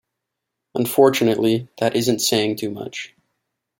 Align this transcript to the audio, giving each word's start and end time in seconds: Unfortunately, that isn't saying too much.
Unfortunately, 0.73 1.67
that 1.77 1.95
isn't 1.95 2.21
saying 2.23 2.55
too 2.55 2.71
much. 2.71 3.13